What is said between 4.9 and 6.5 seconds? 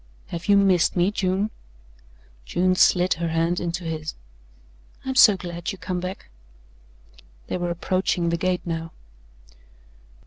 "I'm so glad you come back."